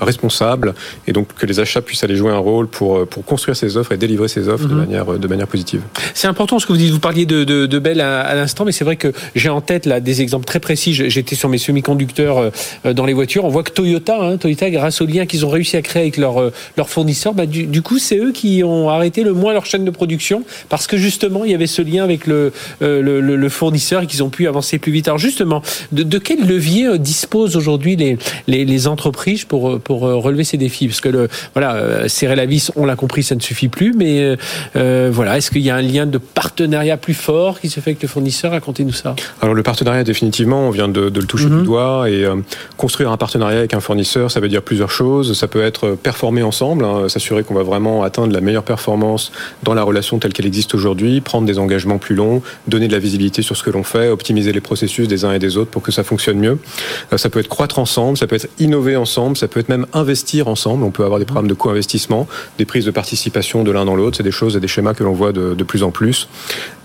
responsables 0.00 0.74
et 1.06 1.12
donc 1.12 1.28
que 1.36 1.46
les 1.46 1.60
achats 1.60 1.80
puissent 1.80 2.04
aller 2.04 2.16
jouer 2.16 2.32
un 2.32 2.38
rôle 2.38 2.66
pour, 2.68 3.06
pour 3.06 3.24
construire 3.24 3.56
ces 3.56 3.76
offres 3.76 3.92
et 3.92 3.96
délivrer 3.96 4.28
ces 4.28 4.48
offres 4.48 4.66
de, 4.66 4.74
mhm. 4.74 4.80
manière, 4.80 5.06
de 5.06 5.28
manière 5.28 5.48
positive. 5.48 5.82
C'est 6.14 6.28
important 6.28 6.58
ce 6.58 6.66
que 6.66 6.72
vous 6.72 6.78
dites. 6.78 6.92
Vous 6.92 6.98
parliez 6.98 7.26
de, 7.26 7.44
de, 7.44 7.66
de 7.66 7.78
Bell 7.78 8.00
à, 8.00 8.34
l'instant, 8.34 8.64
mais 8.64 8.72
c'est 8.72 8.84
vrai 8.84 8.96
que 8.96 9.12
j'ai 9.34 9.48
en 9.48 9.60
tête 9.60 9.86
là 9.86 10.00
des 10.00 10.22
exemples 10.22 10.44
très 10.44 10.60
précis. 10.60 10.94
J'étais 10.94 11.36
sur 11.36 11.48
mes 11.48 11.58
semi-conducteurs 11.58 12.50
dans 12.84 13.06
les 13.06 13.12
voitures. 13.12 13.44
On 13.44 13.48
voit 13.48 13.62
que 13.62 13.72
Toyota, 13.72 14.18
hein, 14.20 14.36
Toyota, 14.36 14.70
grâce 14.70 15.00
au 15.00 15.06
lien 15.06 15.26
qu'ils 15.26 15.44
ont 15.46 15.50
réussi 15.50 15.76
à 15.76 15.82
créer 15.82 16.02
avec 16.02 16.16
leurs 16.16 16.50
leur 16.76 16.88
fournisseurs, 16.88 17.34
bah, 17.34 17.46
du, 17.46 17.66
du 17.66 17.82
coup, 17.82 17.98
c'est 17.98 18.18
eux 18.18 18.32
qui 18.32 18.62
ont 18.64 18.88
arrêté 18.88 19.22
le 19.22 19.32
moins 19.32 19.52
leur 19.52 19.66
chaîne 19.66 19.84
de 19.84 19.90
production 19.90 20.44
parce 20.76 20.88
que 20.88 20.98
justement, 20.98 21.46
il 21.46 21.52
y 21.52 21.54
avait 21.54 21.66
ce 21.66 21.80
lien 21.80 22.04
avec 22.04 22.26
le, 22.26 22.52
euh, 22.82 23.00
le, 23.00 23.48
fournisseur 23.48 24.02
et 24.02 24.06
qu'ils 24.06 24.22
ont 24.22 24.28
pu 24.28 24.46
avancer 24.46 24.78
plus 24.78 24.92
vite. 24.92 25.08
Alors 25.08 25.16
justement, 25.16 25.62
de, 25.90 26.18
quel 26.18 26.46
levier 26.46 26.86
euh, 26.86 26.98
disposent 26.98 27.56
aujourd'hui 27.56 27.96
les, 27.96 28.18
les, 28.46 28.86
entreprises 28.86 29.46
pour, 29.46 29.70
euh, 29.70 29.78
pour 29.78 30.00
relever 30.00 30.44
ces 30.44 30.58
défis? 30.58 30.86
Parce 30.86 31.00
que 31.00 31.08
le, 31.08 31.28
voilà, 31.54 32.10
serrer 32.10 32.36
la 32.36 32.44
vis, 32.44 32.72
on 32.76 32.84
l'a 32.84 32.94
compris, 32.94 33.22
ça 33.22 33.34
ne 33.34 33.40
suffit 33.40 33.68
plus, 33.68 33.94
mais 33.94 34.36
voilà, 34.74 35.38
est-ce 35.38 35.50
qu'il 35.50 35.62
y 35.62 35.70
a 35.70 35.76
un 35.76 35.80
lien 35.80 36.04
de 36.04 36.18
partenariat 36.18 36.98
plus 36.98 37.14
fort 37.14 37.58
qui 37.58 37.70
se 37.70 37.80
fait 37.80 37.92
avec 37.92 38.02
le 38.02 38.08
fournisseur? 38.08 38.50
Racontez-nous 38.50 38.92
ça. 38.92 39.16
Alors 39.40 39.54
le 39.54 39.62
partenariat, 39.62 40.04
définitivement, 40.04 40.68
on 40.68 40.70
vient 40.70 40.88
de, 40.88 41.08
le 41.08 41.24
toucher 41.24 41.46
du 41.46 41.52
mhm. 41.52 41.64
doigt 41.64 42.10
et 42.10 42.26
construire 42.76 43.10
un 43.12 43.16
partenariat 43.16 43.60
avec 43.60 43.72
un 43.72 43.80
fournisseur, 43.80 44.30
ça 44.30 44.40
veut 44.40 44.50
dire 44.50 44.60
plusieurs 44.60 44.90
choses. 44.90 45.32
Ça 45.32 45.48
peut 45.48 45.62
être 45.62 45.92
performer 45.92 46.42
ensemble, 46.42 46.84
hein, 46.84 47.08
s'assurer 47.08 47.44
qu'on 47.44 47.54
va 47.54 47.62
vraiment 47.62 48.02
atteindre 48.02 48.34
la 48.34 48.42
meilleure 48.42 48.62
performance 48.62 49.32
dans 49.62 49.72
la 49.72 49.82
relation 49.82 50.18
telle 50.18 50.34
qu'elle 50.34 50.44
existe 50.44 50.65
aujourd'hui, 50.74 51.20
prendre 51.20 51.46
des 51.46 51.58
engagements 51.58 51.98
plus 51.98 52.14
longs, 52.14 52.42
donner 52.66 52.88
de 52.88 52.92
la 52.92 52.98
visibilité 52.98 53.42
sur 53.42 53.56
ce 53.56 53.62
que 53.62 53.70
l'on 53.70 53.82
fait, 53.82 54.08
optimiser 54.08 54.52
les 54.52 54.60
processus 54.60 55.08
des 55.08 55.24
uns 55.24 55.32
et 55.32 55.38
des 55.38 55.56
autres 55.56 55.70
pour 55.70 55.82
que 55.82 55.92
ça 55.92 56.04
fonctionne 56.04 56.38
mieux. 56.38 56.58
Euh, 57.12 57.18
ça 57.18 57.30
peut 57.30 57.40
être 57.40 57.48
croître 57.48 57.78
ensemble, 57.78 58.16
ça 58.16 58.26
peut 58.26 58.36
être 58.36 58.48
innover 58.58 58.96
ensemble, 58.96 59.36
ça 59.36 59.48
peut 59.48 59.60
être 59.60 59.68
même 59.68 59.86
investir 59.92 60.48
ensemble. 60.48 60.84
On 60.84 60.90
peut 60.90 61.04
avoir 61.04 61.18
des 61.18 61.24
programmes 61.24 61.48
de 61.48 61.54
co-investissement, 61.54 62.26
des 62.58 62.64
prises 62.64 62.84
de 62.84 62.90
participation 62.90 63.62
de 63.64 63.70
l'un 63.70 63.84
dans 63.84 63.96
l'autre. 63.96 64.16
C'est 64.16 64.22
des 64.22 64.30
choses 64.30 64.56
et 64.56 64.60
des 64.60 64.68
schémas 64.68 64.94
que 64.94 65.04
l'on 65.04 65.12
voit 65.12 65.32
de, 65.32 65.54
de 65.54 65.64
plus 65.64 65.82
en 65.82 65.90
plus 65.90 66.28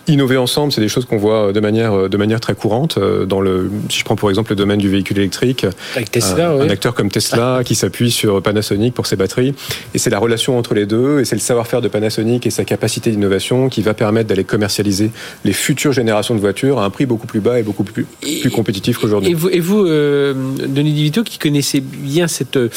innover 0.08 0.38
ensemble, 0.38 0.72
c'est 0.72 0.82
des 0.82 0.90
choses 0.90 1.06
qu'on 1.06 1.18
voit 1.18 1.52
de 1.52 1.60
manière 1.60 2.10
de 2.10 2.18
manière 2.18 2.40
très 2.40 2.56
courante 2.56 2.98
euh, 2.98 3.26
dans 3.26 3.42
le. 3.42 3.72
Si 3.90 4.00
je 4.00 4.06
prends 4.06 4.16
pour 4.16 4.30
exemple 4.30 4.52
le 4.52 4.56
domaine 4.56 4.80
du 4.80 4.90
véhicule 4.90 5.18
électrique, 5.18 5.66
Avec 5.96 6.12
Tesla, 6.12 6.52
un 6.52 6.70
acteur 6.70 6.94
comme 6.94 7.10
Tesla 7.10 7.62
qui 7.66 7.76
s'appuie 7.76 8.12
sur 8.12 8.42
Panasonic 8.42 8.94
pour 8.94 9.08
ses 9.08 9.16
batteries, 9.16 9.54
et 9.94 9.98
c'est 9.98 10.10
la 10.10 10.20
relation 10.20 10.58
entre 10.58 10.74
les 10.74 10.86
deux, 10.86 11.20
et 11.20 11.26
c'est 11.26 11.36
le 11.36 11.42
savoir-faire 11.42 11.82
de 11.82 11.88
Panasonic 11.88 12.46
et 12.46 12.50
sa 12.50 12.66
capacité 12.66 13.12
d'innovation 13.12 13.70
qui 13.70 13.82
va 13.82 13.94
permettre 13.94 14.30
d'aller 14.30 14.44
commercialiser 14.44 15.12
les 15.46 15.54
futures 15.54 15.94
générations 15.94 16.36
de 16.36 16.40
voitures 16.40 16.80
à 16.80 16.86
un 16.86 16.90
prix 16.90 17.06
beaucoup 17.06 17.28
plus 17.28 17.40
bas 17.40 17.60
et 17.60 17.64
beaucoup 17.64 17.84
plus, 17.84 18.06
plus 18.22 18.52
compétitif 18.52 18.98
qu'aujourd'hui. 18.98 19.32
Et 19.32 19.34
vous, 19.34 19.50
et 19.50 19.60
vous 19.60 19.86
euh, 19.86 20.34
Denis 20.68 20.94
Divito, 20.94 21.24
qui 21.24 21.38
connaissez 21.38 21.82
bien 21.82 22.28
cette, 22.28 22.58
euh, 22.58 22.70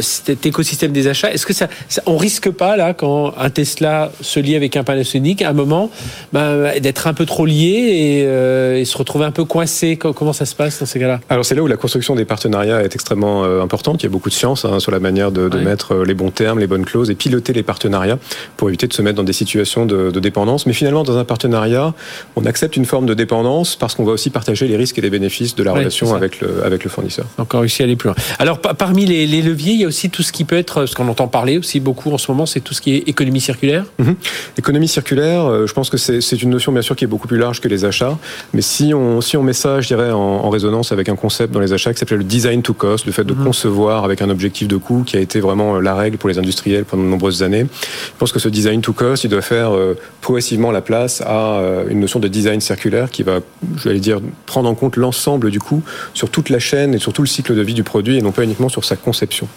cet 0.00 0.46
écosystème 0.46 0.92
des 0.92 1.08
achats, 1.08 1.32
est-ce 1.32 1.46
que 1.46 1.52
ça, 1.52 1.68
ça, 1.88 2.02
on 2.06 2.16
risque 2.16 2.50
pas 2.50 2.76
là 2.76 2.94
quand 2.94 3.34
un 3.38 3.50
Tesla 3.50 4.12
se 4.20 4.40
lie 4.40 4.56
avec 4.56 4.76
un 4.76 4.84
Panasonic 4.84 5.42
à 5.42 5.50
un 5.50 5.52
moment, 5.52 5.90
ben, 6.32 6.69
d'être 6.78 7.06
un 7.06 7.14
peu 7.14 7.26
trop 7.26 7.46
lié 7.46 8.22
euh, 8.26 8.76
et, 8.76 8.84
se 8.84 8.96
retrouver 8.96 9.24
un 9.24 9.30
peu 9.30 9.44
coincé 9.44 9.96
Comment 9.96 10.32
ça 10.32 10.44
se 10.44 10.54
passe 10.54 10.80
dans 10.80 10.86
ces 10.86 10.98
cas-là? 10.98 11.20
Alors 11.28 11.44
c'est 11.44 11.54
là 11.54 11.62
où 11.62 11.66
la 11.66 11.76
construction 11.76 12.14
des 12.14 12.24
partenariats 12.24 12.82
est 12.82 12.94
extrêmement 12.94 13.44
euh, 13.44 13.62
importante. 13.62 14.02
Il 14.02 14.06
y 14.06 14.08
a 14.08 14.10
beaucoup 14.10 14.28
de 14.28 14.34
science 14.34 14.64
hein, 14.64 14.80
sur 14.80 14.92
la 14.92 15.00
manière 15.00 15.32
de, 15.32 15.48
mettre 15.58 15.92
euh, 15.94 16.04
les 16.04 16.14
bons 16.14 16.30
termes, 16.30 16.58
les 16.58 16.66
bonnes 16.66 16.84
clauses 16.84 17.10
et 17.10 17.14
piloter 17.14 17.52
les 17.52 17.62
partenariats 17.62 18.18
pour 18.56 18.68
éviter 18.68 18.86
de 18.86 18.92
se 18.92 19.02
mettre 19.02 19.16
dans 19.16 19.24
des 19.24 19.32
situations 19.32 19.86
de, 19.86 20.10
dépendance. 20.20 20.66
Mais 20.66 20.74
finalement, 20.74 21.02
dans 21.02 21.16
un 21.16 21.24
partenariat, 21.24 21.94
on 22.36 22.44
accepte 22.44 22.76
une 22.76 22.84
forme 22.84 23.06
de 23.06 23.14
dépendance 23.14 23.76
parce 23.76 23.94
qu'on 23.94 24.04
va 24.04 24.12
aussi 24.12 24.28
partager 24.28 24.68
les 24.68 24.76
risques 24.76 24.98
et 24.98 25.00
les 25.00 25.08
bénéfices 25.08 25.54
de 25.54 25.62
la 25.62 25.72
relation 25.72 26.14
avec 26.14 26.40
le, 26.40 26.62
avec 26.64 26.84
le 26.84 26.90
fournisseur. 26.90 27.24
Encore 27.38 27.60
réussi 27.60 27.82
à 27.82 27.86
aller 27.86 27.96
plus 27.96 28.08
loin. 28.08 28.16
Alors 28.38 28.60
parmi 28.60 29.06
les, 29.06 29.26
leviers, 29.42 29.72
il 29.72 29.80
y 29.80 29.84
a 29.84 29.88
aussi 29.88 30.10
tout 30.10 30.22
ce 30.22 30.32
qui 30.32 30.44
peut 30.44 30.56
être, 30.56 30.86
ce 30.86 30.94
qu'on 30.94 31.08
entend 31.08 31.28
parler 31.28 31.58
aussi 31.58 31.80
beaucoup 31.80 32.12
en 32.12 32.18
ce 32.18 32.30
moment, 32.30 32.44
c'est 32.44 32.60
tout 32.60 32.74
ce 32.74 32.82
qui 32.82 32.96
est 32.96 33.08
économie 33.08 33.40
circulaire? 33.40 33.84
Mhm. 33.98 34.16
Économie 34.58 34.88
circulaire, 34.88 35.66
je 35.66 35.72
pense 35.72 35.88
que 35.88 35.96
c'est 35.96 36.42
une 36.42 36.50
notion 36.50 36.59
bien 36.68 36.82
sûr 36.82 36.96
qui 36.96 37.04
est 37.04 37.08
beaucoup 37.08 37.28
plus 37.28 37.38
large 37.38 37.60
que 37.60 37.68
les 37.68 37.84
achats, 37.84 38.18
mais 38.52 38.62
si 38.62 38.92
on, 38.94 39.20
si 39.20 39.36
on 39.36 39.42
met 39.42 39.52
ça, 39.52 39.80
je 39.80 39.88
dirais, 39.88 40.10
en, 40.10 40.50
résonance 40.50 40.90
avec 40.92 41.08
un 41.08 41.16
concept 41.16 41.52
dans 41.52 41.60
les 41.60 41.72
achats 41.72 41.92
qui 41.92 41.98
s'appelle 41.98 42.18
le 42.18 42.24
design 42.24 42.62
to 42.62 42.74
cost, 42.74 43.06
le 43.06 43.12
fait 43.12 43.24
de 43.24 43.34
mhm. 43.34 43.44
concevoir 43.44 44.04
avec 44.04 44.20
un 44.20 44.30
objectif 44.30 44.66
de 44.66 44.76
coût 44.76 45.04
qui 45.04 45.16
a 45.16 45.20
été 45.20 45.40
vraiment 45.40 45.76
euh, 45.76 45.80
la 45.80 45.94
règle 45.94 46.18
pour 46.18 46.28
les 46.28 46.38
industriels 46.38 46.84
pendant 46.84 47.04
de 47.04 47.08
nombreuses 47.08 47.42
années. 47.42 47.66
Je 47.70 48.18
pense 48.18 48.32
que 48.32 48.38
ce 48.38 48.48
design 48.48 48.80
to 48.80 48.92
cost, 48.92 49.24
il 49.24 49.30
doit 49.30 49.42
faire 49.42 49.74
euh, 49.74 49.96
progressivement 50.20 50.72
la 50.72 50.80
place 50.80 51.20
à 51.20 51.58
euh, 51.58 51.84
une 51.88 52.00
notion 52.00 52.18
de 52.18 52.28
design 52.28 52.60
circulaire 52.60 53.10
qui 53.10 53.22
va, 53.22 53.40
je 53.76 53.88
vais 53.88 54.00
dire, 54.00 54.20
prendre 54.46 54.68
en 54.68 54.74
compte 54.74 54.96
l'ensemble 54.96 55.50
du 55.50 55.60
coût 55.60 55.82
sur 56.14 56.30
toute 56.30 56.48
la 56.50 56.58
chaîne 56.58 56.94
et 56.94 56.98
sur 56.98 57.12
tout 57.12 57.22
le 57.22 57.28
cycle 57.28 57.54
de 57.54 57.62
vie 57.62 57.74
du 57.74 57.84
produit 57.84 58.18
et 58.18 58.22
non 58.22 58.32
pas 58.32 58.42
uniquement 58.42 58.68
sur 58.68 58.84
sa 58.84 58.96
conception. 58.96 59.48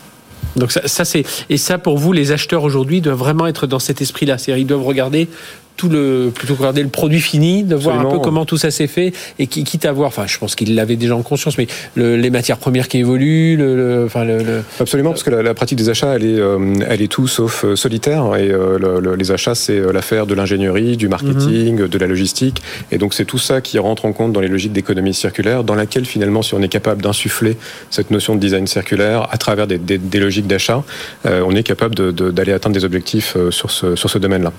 Donc 0.56 0.72
ça, 0.72 0.88
ça 0.88 1.06
c'est 1.06 1.24
et 1.50 1.58
ça 1.58 1.78
pour 1.78 1.98
vous 1.98 2.12
les 2.12 2.32
acheteurs 2.32 2.64
aujourd'hui 2.64 3.02
doivent 3.02 3.18
vraiment 3.18 3.48
être 3.48 3.68
dans 3.68 3.80
cet 3.80 4.02
esprit-là, 4.02 4.38
c'est-à-dire 4.38 4.62
ils 4.62 4.68
doivent 4.68 4.84
regarder 4.84 5.28
tout 5.76 5.90
le 5.90 6.32
plutôt 6.34 6.54
que 6.54 6.60
regarder 6.60 6.84
le 6.84 6.90
produit 6.90 7.22
fini, 7.22 7.64
de 7.64 7.76
voir 7.76 8.00
un 8.00 8.06
peu 8.06 8.20
comment 8.20 8.46
tout 8.46 8.58
ça 8.58 8.72
s'est 8.72 8.88
fait 8.88 9.14
et 9.40 9.48
qui 9.48 9.64
quitte 9.64 9.86
à 9.86 9.92
voir. 9.92 10.08
Enfin, 10.08 10.26
je 10.28 10.38
pense 10.38 10.56
qu'il 10.56 10.76
l'avait 10.76 10.96
déjà 10.96 11.16
en 11.16 11.24
conscience, 11.24 11.58
mais 11.58 11.68
les 11.96 12.30
matières 12.30 12.58
premières 12.58 12.88
qui 12.88 13.00
évoluent, 13.00 13.58
le, 13.58 14.04
enfin 14.06 14.24
le, 14.24 14.64
absolument 14.80 15.12
parce 15.12 15.24
que 15.24 15.30
la, 15.30 15.54
pratique 15.54 15.78
des 15.78 15.90
achats, 15.90 16.16
elle 16.16 16.26
est, 16.26 16.40
euh, 16.40 16.74
elle 16.90 17.02
est 17.02 17.12
tout 17.12 17.28
sauf 17.28 17.64
euh, 17.64 17.76
solitaire 17.76 18.36
et 18.36 18.50
euh, 18.52 19.16
les 19.16 19.32
achats, 19.32 19.56
c'est 19.56 19.80
l'affaire 19.92 20.26
de 20.26 20.34
l'ingénierie, 20.34 20.98
du 20.98 21.08
marketing, 21.08 21.82
mhm. 21.82 21.88
de 21.88 21.98
la 21.98 22.08
logistique, 22.08 22.62
et 22.92 22.98
donc 22.98 23.14
c'est 23.14 23.26
tout 23.26 23.38
ça 23.38 23.62
qui 23.62 23.80
rentre 23.80 24.06
en 24.06 24.14
compte 24.14 24.34
dans 24.34 24.42
les 24.42 24.48
logiques 24.48 24.74
d'économie 24.74 25.14
circulaire, 25.14 25.64
dans 25.64 25.76
laquelle 25.76 26.06
finalement, 26.06 26.42
si 26.42 26.54
on 26.54 26.62
est 26.62 26.68
capable 26.68 27.02
d'insuffler 27.02 27.58
cette 27.90 28.12
notion 28.12 28.36
de 28.36 28.40
design 28.40 28.68
circulaire 28.68 29.28
à 29.32 29.38
travers 29.38 29.68
des, 29.68 29.78
des, 29.78 30.20
logiques 30.20 30.48
d'achat, 30.48 30.84
on 31.26 31.56
est 31.56 31.64
capable 31.64 31.96
d'aller 31.96 32.52
de, 32.52 32.56
atteindre 32.56 32.76
des 32.76 32.86
objectifs 32.86 33.36
sur 33.50 33.72
ce, 33.72 33.96
sur 33.96 34.10
ce 34.10 34.18
domaine-là. 34.18 34.52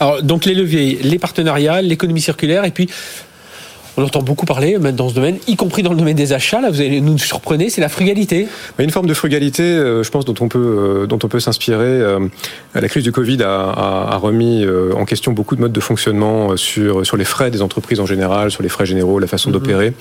Alors 0.00 0.22
donc 0.22 0.44
les 0.44 0.54
les 0.64 1.18
partenariats, 1.18 1.82
l'économie 1.82 2.20
circulaire, 2.20 2.64
et 2.64 2.70
puis 2.70 2.88
on 3.96 4.04
entend 4.04 4.22
beaucoup 4.22 4.46
parler 4.46 4.78
dans 4.78 5.08
ce 5.08 5.14
domaine, 5.14 5.36
y 5.46 5.56
compris 5.56 5.82
dans 5.82 5.90
le 5.90 5.98
domaine 5.98 6.16
des 6.16 6.32
achats. 6.32 6.60
Là, 6.60 6.70
vous 6.70 6.80
allez 6.80 7.00
nous 7.00 7.18
surprenez, 7.18 7.68
c'est 7.68 7.80
la 7.80 7.88
frugalité. 7.88 8.48
Une 8.78 8.90
forme 8.90 9.06
de 9.06 9.14
frugalité, 9.14 9.62
euh, 9.62 10.02
je 10.02 10.10
pense, 10.10 10.24
dont 10.24 10.34
on 10.40 10.48
peut, 10.48 10.58
euh, 10.58 11.06
dont 11.06 11.18
on 11.22 11.28
peut 11.28 11.40
s'inspirer. 11.40 11.84
Euh, 11.84 12.20
la 12.74 12.88
crise 12.88 13.02
du 13.02 13.12
Covid 13.12 13.42
a, 13.42 14.18
remis 14.22 14.64
en 14.94 15.04
question 15.04 15.32
beaucoup 15.32 15.56
de 15.56 15.60
modes 15.60 15.72
de 15.72 15.80
fonctionnement 15.80 16.56
sur 16.56 17.04
sur 17.04 17.16
les 17.16 17.24
frais 17.24 17.50
des 17.50 17.60
entreprises 17.60 17.98
en 17.98 18.06
général, 18.06 18.50
sur 18.50 18.62
les 18.62 18.68
frais 18.68 18.86
généraux, 18.86 19.18
la 19.18 19.26
façon 19.26 19.50
mhm. 19.50 19.54
d'opérer. 19.54 19.92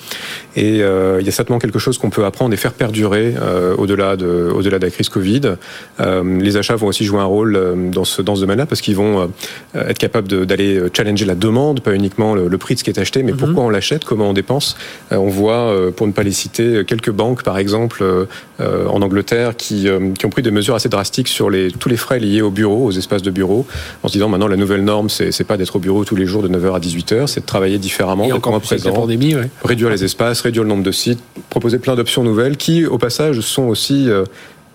Et 0.56 0.78
il 0.78 1.26
y 1.26 1.28
a 1.28 1.32
certainement 1.32 1.60
quelque 1.60 1.80
chose 1.80 1.98
qu'on 1.98 2.10
peut 2.10 2.26
apprendre 2.26 2.54
et 2.54 2.58
faire 2.58 2.74
perdurer 2.74 3.34
au-delà 3.78 4.16
de 4.16 4.52
au-delà 4.54 4.78
de 4.78 4.86
la 4.86 4.92
crise 4.92 5.10
Covid. 5.10 5.56
les 6.00 6.58
achats 6.58 6.76
vont 6.76 6.88
aussi 6.88 7.04
jouer 7.04 7.20
un 7.20 7.26
rôle 7.26 7.90
dans 7.92 8.06
ce 8.06 8.22
dans 8.22 8.36
ce 8.36 8.42
domaine-là 8.42 8.68
parce 8.68 8.82
qu'ils 8.82 8.96
vont 8.96 9.32
être 9.76 9.98
capables 9.98 10.46
d'aller 10.46 10.80
challenger 10.94 11.26
la 11.26 11.36
demande, 11.36 11.82
pas 11.82 11.94
uniquement 11.94 12.36
le, 12.36 12.58
prix 12.58 12.76
de 12.76 12.80
ce 12.80 12.84
qui 12.84 12.92
est 12.92 13.00
acheté, 13.00 13.24
mais 13.24 13.32
mhm. 13.32 13.38
pourquoi 13.40 13.64
on 13.64 13.70
l'a 13.90 14.00
comment 14.06 14.30
on 14.30 14.34
dépense. 14.34 14.76
Euh, 15.12 15.18
on 15.18 15.30
voit, 15.30 15.70
euh, 15.70 15.92
pour 15.92 16.08
ne 16.08 16.12
pas 16.12 16.24
les 16.24 16.32
citer, 16.32 16.84
quelques 16.86 17.12
banques, 17.12 17.44
par 17.44 17.58
exemple, 17.58 18.04
euh, 18.04 18.88
en 18.88 19.02
Angleterre, 19.02 19.56
qui, 19.56 19.88
qui 20.18 20.26
ont 20.26 20.30
pris 20.30 20.42
des 20.42 20.52
mesures 20.52 20.76
assez 20.76 20.90
drastiques 20.90 21.28
sur 21.28 21.50
les, 21.50 21.72
tous 21.72 21.90
les 21.90 21.98
frais 21.98 22.20
liés 22.20 22.42
au 22.42 22.52
bureau, 22.52 22.86
aux 22.86 22.92
espaces 22.92 23.22
de 23.22 23.32
bureau, 23.32 23.66
en 24.04 24.08
se 24.08 24.14
disant 24.14 24.30
maintenant 24.30 24.48
la 24.48 24.58
nouvelle 24.58 24.84
norme, 24.84 25.10
c'est 25.10 25.44
pas 25.44 25.58
d'être 25.58 25.76
au 25.76 25.80
bureau 25.80 26.06
tous 26.06 26.16
les 26.16 26.26
jours 26.26 26.44
de 26.44 26.50
9h 26.50 26.76
à 26.76 26.80
18h, 26.80 27.28
c'est 27.28 27.42
de 27.42 27.46
travailler 27.46 27.80
différemment, 27.80 28.28
d'être 28.28 28.50
moins 28.50 28.60
présent, 28.60 28.94
pandémie, 28.94 29.36
réduire 29.64 29.90
les 29.90 30.04
espaces, 30.04 30.42
réduire 30.42 30.64
le 30.64 30.70
nombre 30.70 30.84
de 30.84 30.92
sites, 30.92 31.20
proposer 31.50 31.80
plein 31.80 31.96
d'options 31.96 32.24
nouvelles 32.24 32.58
qui, 32.58 32.86
au 32.86 32.98
passage, 32.98 33.40
sont 33.42 33.64
aussi 33.64 34.10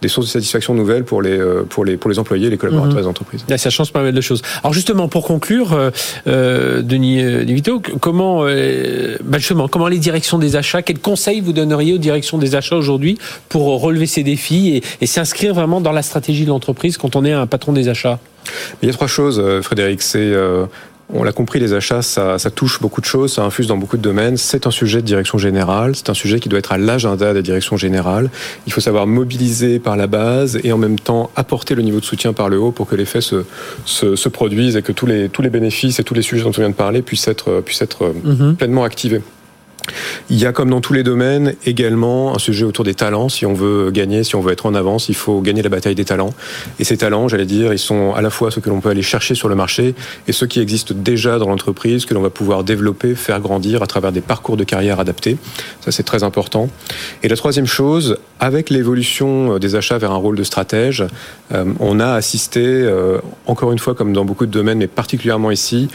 des 0.07 0.13
sources 0.13 0.27
de 0.27 0.33
satisfaction 0.33 0.75
nouvelles 0.75 1.05
pour 1.05 1.21
les, 1.23 1.39
pour 1.69 1.85
les, 1.85 1.97
pour 1.97 2.11
les 2.11 2.19
employés 2.19 2.47
et 2.47 2.51
les 2.51 2.57
collaborateurs 2.57 2.95
mhm. 2.95 3.03
des 3.03 3.09
entreprises. 3.09 3.45
ça 3.57 3.71
change 3.71 3.93
pas 3.93 4.03
mal 4.03 4.15
de 4.15 4.21
choses. 4.21 4.43
Alors 4.63 4.73
justement, 4.73 5.09
pour 5.09 5.25
conclure, 5.25 5.77
Denis 6.27 7.45
Vito, 7.45 7.83
comment, 8.01 8.45
bah 8.45 9.39
justement, 9.39 9.69
comment 9.69 9.89
les 9.89 9.99
directions 9.99 10.39
des 10.39 10.57
achats, 10.57 10.83
quels 10.83 11.01
conseils 11.01 11.41
vous 11.41 11.53
donneriez 11.53 11.95
aux 11.95 11.99
directions 11.99 12.39
des 12.39 12.55
achats 12.55 12.77
aujourd'hui 12.77 13.19
pour 13.49 13.81
relever 13.81 14.07
ces 14.07 14.23
défis 14.23 14.77
et, 14.77 14.83
et 15.01 15.07
s'inscrire 15.07 15.55
vraiment 15.55 15.81
dans 15.81 15.93
la 15.93 16.03
stratégie 16.03 16.45
de 16.45 16.51
l'entreprise 16.51 16.97
quand 16.97 17.17
on 17.17 17.25
est 17.25 17.33
un 17.33 17.47
patron 17.47 17.73
des 17.73 17.89
achats? 17.89 18.19
Il 18.83 18.87
y 18.87 18.91
a 18.91 18.93
trois 18.93 19.09
choses, 19.09 19.43
Frédéric. 19.63 20.03
C'est 20.03 20.33
on 21.13 21.23
l'a 21.23 21.33
compris, 21.33 21.61
les 21.61 21.73
achats, 21.73 22.03
ça, 22.03 22.39
touche 22.55 22.81
beaucoup 22.81 23.01
de 23.01 23.07
choses, 23.07 23.35
ça 23.35 23.45
infuse 23.45 23.67
dans 23.67 23.77
beaucoup 23.77 23.97
de 23.97 24.03
domaines. 24.03 24.37
C'est 24.37 24.67
un 24.67 24.71
sujet 24.71 25.01
de 25.01 25.07
direction 25.07 25.39
générale, 25.39 25.95
c'est 25.95 26.11
un 26.11 26.15
sujet 26.15 26.41
qui 26.41 26.49
doit 26.49 26.59
être 26.59 26.73
à 26.73 26.79
l'agenda 26.79 27.33
des 27.33 27.43
directions 27.43 27.77
générales. 27.77 28.31
Il 28.67 28.73
faut 28.73 28.81
savoir 28.81 29.07
mobiliser 29.07 29.79
par 29.79 29.97
la 29.97 30.07
base 30.07 30.59
et 30.65 30.73
en 30.73 30.79
même 30.79 30.99
temps 30.99 31.31
apporter 31.37 31.75
le 31.75 31.83
niveau 31.83 32.01
de 32.01 32.05
soutien 32.05 32.33
par 32.33 32.49
le 32.49 32.59
haut 32.59 32.73
pour 32.73 32.89
que 32.89 32.97
l'effet 32.97 33.21
se, 33.21 33.45
se, 33.85 34.29
produise 34.29 34.77
et 34.77 34.83
que 34.83 34.93
tous 34.93 35.07
les, 35.07 35.29
tous 35.29 35.43
les 35.43 35.51
bénéfices 35.51 36.01
et 36.01 36.05
tous 36.05 36.15
les 36.15 36.23
sujets 36.23 36.43
dont 36.43 36.49
on 36.49 36.61
vient 36.61 36.71
de 36.71 36.75
parler 36.75 37.03
puissent 37.03 37.29
être, 37.29 37.61
puissent 37.61 37.83
être 37.83 38.13
mhm. 38.25 38.57
pleinement 38.57 38.85
activés. 38.85 39.23
Il 40.31 40.39
y 40.39 40.47
a, 40.47 40.53
comme 40.53 40.71
dans 40.71 40.81
tous 40.81 40.93
les 40.93 41.03
domaines, 41.03 41.55
également 41.65 42.35
un 42.35 42.39
sujet 42.39 42.65
autour 42.65 42.85
des 42.85 42.95
talents. 42.95 43.29
Si 43.29 43.47
on 43.47 43.55
veut 43.55 43.91
gagner, 43.91 44.25
si 44.25 44.37
on 44.37 44.41
veut 44.41 44.53
être 44.53 44.67
en 44.67 44.75
avance, 44.75 45.09
il 45.09 45.15
faut 45.15 45.41
gagner 45.41 45.63
la 45.63 45.69
bataille 45.69 45.95
des 45.95 46.05
talents. 46.05 46.35
Et 46.79 46.85
ces 46.85 46.97
talents, 46.97 47.29
j'allais 47.29 47.47
dire, 47.47 47.73
ils 47.73 47.79
sont 47.79 48.15
à 48.15 48.23
la 48.23 48.31
fois 48.31 48.51
ceux 48.51 48.61
que 48.61 48.69
l'on 48.69 48.81
peut 48.81 48.91
aller 48.91 49.03
chercher 49.03 49.35
sur 49.35 49.49
le 49.49 49.55
marché 49.55 49.95
et 50.27 50.33
ceux 50.33 50.47
qui 50.47 50.61
existent 50.61 50.95
déjà 50.97 51.39
dans 51.39 51.49
l'entreprise, 51.49 52.07
que 52.07 52.15
l'on 52.15 52.23
va 52.23 52.31
pouvoir 52.31 52.65
développer, 52.65 53.15
faire 53.15 53.41
grandir 53.41 53.83
à 53.83 53.87
travers 53.87 54.13
des 54.13 54.21
parcours 54.21 54.57
de 54.57 54.65
carrière 54.65 55.01
adaptés. 55.01 55.37
Ça, 55.81 55.93
c'est 55.93 56.03
très 56.03 56.23
important. 56.23 56.69
Et 57.23 57.29
la 57.29 57.37
troisième 57.37 57.67
chose, 57.67 58.19
avec 58.41 58.71
l'évolution 58.71 59.59
des 59.59 59.77
achats 59.77 59.99
vers 59.99 60.13
un 60.13 60.17
rôle 60.17 60.37
de 60.37 60.45
stratège, 60.45 61.05
euh, 61.53 61.65
on 61.81 62.01
a 62.01 62.13
assisté, 62.13 62.65
euh, 62.65 63.19
encore 63.47 63.73
une 63.73 63.79
fois, 63.79 63.95
comme 63.95 64.13
dans 64.13 64.25
beaucoup 64.25 64.47
de 64.47 64.51
domaines, 64.51 64.79
mais 64.79 64.87
particulièrement 64.87 65.51
ici, 65.51 65.89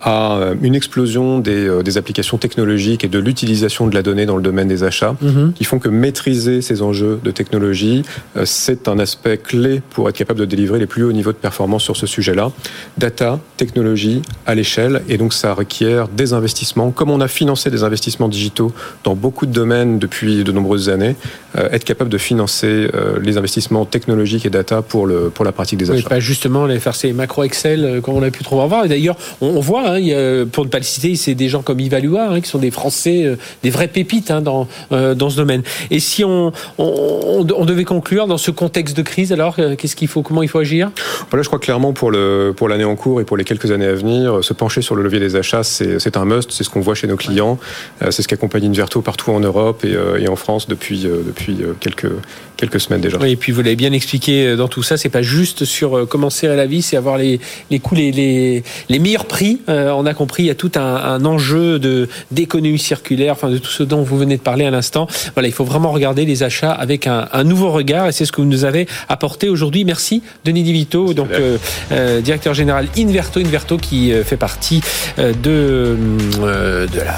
à 0.00 0.36
euh, 0.36 0.54
une 0.62 0.74
explosion 0.74 1.38
des, 1.40 1.66
euh, 1.66 1.82
des, 1.82 1.98
applications 1.98 2.38
technologiques 2.38 3.04
et 3.04 3.08
de 3.08 3.18
l'utilisation 3.18 3.86
de 3.88 3.94
la 3.94 4.02
donnée 4.02 4.26
dans 4.26 4.36
le 4.36 4.42
domaine 4.42 4.68
des 4.68 4.84
achats, 4.84 5.16
mhm. 5.20 5.52
qui 5.54 5.64
font 5.64 5.78
que 5.78 5.88
maîtriser 5.88 6.62
ces 6.62 6.82
enjeux 6.82 7.18
de 7.24 7.30
technologie, 7.30 8.02
euh, 8.36 8.44
c'est 8.44 8.86
un 8.86 8.98
aspect 9.00 9.38
clé 9.38 9.82
pour 9.90 10.08
être 10.08 10.16
capable 10.16 10.38
de 10.40 10.44
délivrer 10.44 10.78
les 10.78 10.86
plus 10.86 11.02
hauts 11.02 11.12
niveaux 11.12 11.32
de 11.32 11.36
performance 11.36 11.82
sur 11.82 11.96
ce 11.96 12.06
sujet-là. 12.06 12.52
Data, 12.96 13.40
technologie 13.56 14.22
à 14.46 14.54
l'échelle, 14.54 15.02
et 15.08 15.18
donc 15.18 15.32
ça 15.32 15.52
requiert 15.52 16.06
des 16.08 16.32
investissements. 16.32 16.90
Comme 16.90 17.10
on 17.10 17.20
a 17.20 17.28
financé 17.28 17.70
des 17.70 17.82
investissements 17.82 18.28
digitaux 18.28 18.72
dans 19.02 19.16
beaucoup 19.16 19.46
de 19.46 19.52
domaines 19.52 19.98
depuis 19.98 20.44
de 20.44 20.52
nombreuses 20.52 20.88
années, 20.88 21.16
être 21.54 21.84
capable 21.84 22.10
de 22.10 22.18
financer 22.18 22.88
les 23.20 23.36
investissements 23.36 23.84
technologiques 23.84 24.46
et 24.46 24.50
data 24.50 24.82
pour, 24.82 25.06
le, 25.06 25.30
pour 25.30 25.44
la 25.44 25.52
pratique 25.52 25.78
des 25.78 25.90
achats. 25.90 26.00
Oui, 26.00 26.08
pas 26.08 26.20
justement 26.20 26.66
les 26.66 26.78
faire 26.78 26.94
ces 26.94 27.12
macro 27.12 27.42
Excel 27.44 28.00
comme 28.02 28.14
on 28.14 28.22
a 28.22 28.30
pu 28.30 28.44
trop 28.44 28.66
voir. 28.68 28.84
Et 28.84 28.88
d'ailleurs, 28.88 29.16
on 29.40 29.58
voit 29.60 29.87
Hein, 29.88 30.46
pour 30.52 30.64
ne 30.64 30.70
pas 30.70 30.78
le 30.78 30.84
citer, 30.84 31.16
c'est 31.16 31.34
des 31.34 31.48
gens 31.48 31.62
comme 31.62 31.80
Ivalua 31.80 32.30
hein, 32.30 32.40
qui 32.40 32.48
sont 32.48 32.58
des 32.58 32.70
Français, 32.70 33.24
euh, 33.24 33.36
des 33.62 33.70
vrais 33.70 33.88
pépites 33.88 34.30
hein, 34.30 34.40
dans, 34.40 34.68
euh, 34.92 35.14
dans 35.14 35.30
ce 35.30 35.36
domaine. 35.36 35.62
Et 35.90 36.00
si 36.00 36.24
on, 36.24 36.52
on, 36.78 37.44
devait 37.64 37.84
conclure 37.84 38.26
dans 38.26 38.38
ce 38.38 38.50
contexte 38.50 38.96
de 38.96 39.02
crise, 39.02 39.32
alors 39.32 39.56
euh, 39.58 39.76
qu'est-ce 39.76 39.96
qu'il 39.96 40.08
faut, 40.08 40.22
comment 40.22 40.42
il 40.42 40.48
faut 40.48 40.58
agir? 40.58 40.90
Voilà, 41.30 41.42
je 41.42 41.48
crois 41.48 41.58
clairement 41.58 41.92
pour 41.92 42.10
le 42.10 42.52
pour 42.56 42.68
l'année 42.68 42.84
en 42.84 42.96
cours 42.96 43.20
et 43.20 43.24
pour 43.24 43.36
les 43.36 43.44
quelques 43.44 43.70
années 43.70 43.86
à 43.86 43.94
venir, 43.94 44.42
se 44.42 44.52
pencher 44.52 44.82
sur 44.82 44.94
le 44.94 45.02
levier 45.02 45.20
des 45.20 45.36
achats, 45.36 45.62
c'est 45.62 46.16
un 46.16 46.24
must, 46.24 46.50
c'est 46.50 46.64
ce 46.64 46.70
qu'on 46.70 46.80
voit 46.80 46.94
chez 46.94 47.06
nos 47.06 47.16
clients, 47.16 47.58
c'est 48.00 48.22
ce 48.22 48.28
qu'accompagne 48.28 48.66
Inverto 48.66 49.02
partout 49.02 49.30
en 49.30 49.40
Europe 49.40 49.84
et, 49.84 49.96
et 50.22 50.28
en 50.28 50.36
France 50.36 50.68
depuis 50.68 51.02
depuis 51.02 51.58
quelques 51.80 52.10
quelques 52.56 52.80
semaines 52.80 53.00
déjà. 53.00 53.18
Oui, 53.18 53.32
et 53.32 53.36
puis 53.36 53.52
vous 53.52 53.62
l'avez 53.62 53.76
bien 53.76 53.92
expliqué 53.92 54.56
dans 54.56 54.68
tout 54.68 54.82
ça, 54.82 54.96
c'est 54.96 55.08
pas 55.08 55.22
juste 55.22 55.64
sur 55.64 56.06
comment 56.08 56.30
serrer 56.30 56.56
la 56.56 56.66
vie, 56.66 56.82
c'est 56.82 56.96
avoir 56.96 57.18
les 57.18 57.40
les 57.70 57.78
coûts 57.78 57.94
les 57.94 58.12
les, 58.12 58.62
les 58.88 58.98
meilleurs 58.98 59.26
prix 59.26 59.60
euh, 59.78 59.92
on 59.92 60.06
a 60.06 60.14
compris, 60.14 60.44
il 60.44 60.46
y 60.46 60.50
a 60.50 60.54
tout 60.54 60.72
un, 60.76 61.24
enjeu 61.24 61.78
de 61.78 62.08
d'économie 62.30 62.78
circulaire, 62.78 63.32
enfin 63.32 63.48
de 63.48 63.58
tout 63.58 63.70
ce 63.70 63.82
dont 63.82 64.02
vous 64.02 64.18
venez 64.18 64.36
de 64.36 64.42
parler 64.42 64.64
à 64.64 64.70
l'instant. 64.70 65.06
Voilà, 65.34 65.48
il 65.48 65.54
faut 65.54 65.64
vraiment 65.64 65.90
regarder 65.90 66.24
les 66.24 66.42
achats 66.42 66.72
avec 66.72 67.06
un, 67.06 67.44
nouveau 67.44 67.70
regard, 67.70 68.08
et 68.08 68.12
c'est 68.12 68.24
ce 68.24 68.32
que 68.32 68.40
vous 68.40 68.46
nous 68.46 68.64
avez 68.64 68.86
apporté 69.08 69.48
aujourd'hui. 69.48 69.84
Merci, 69.84 70.22
Denis 70.44 70.62
Divito, 70.62 71.14
donc 71.14 71.30
euh, 71.32 71.56
euh, 71.92 72.20
directeur 72.20 72.54
général 72.54 72.88
Inverto, 72.96 73.40
Inverto 73.40 73.76
qui 73.76 74.12
fait 74.24 74.36
partie 74.36 74.80
de 75.18 75.96
de 76.38 77.00
la 77.00 77.14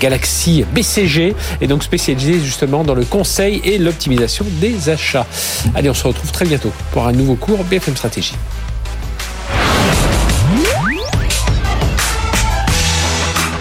galaxie 0.00 0.64
BCG 0.74 1.34
et 1.60 1.66
donc 1.66 1.84
spécialisé 1.84 2.40
justement 2.40 2.82
dans 2.82 2.94
le 2.94 3.04
conseil 3.04 3.60
et 3.64 3.78
l'optimisation 3.78 4.44
des 4.60 4.88
achats. 4.88 5.26
Allez, 5.74 5.90
on 5.90 5.94
se 5.94 6.06
retrouve 6.06 6.32
très 6.32 6.46
bientôt 6.46 6.72
pour 6.92 7.06
un 7.06 7.12
nouveau 7.12 7.34
cours 7.34 7.62
BFM 7.64 7.96
Stratégie. 7.96 8.34